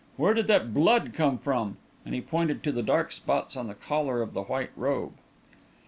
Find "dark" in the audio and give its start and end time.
2.81-3.11